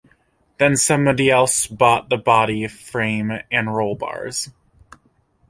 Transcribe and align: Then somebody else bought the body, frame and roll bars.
Then 0.57 0.77
somebody 0.77 1.29
else 1.29 1.67
bought 1.67 2.09
the 2.09 2.17
body, 2.17 2.67
frame 2.67 3.31
and 3.51 3.75
roll 3.75 3.93
bars. 3.93 4.49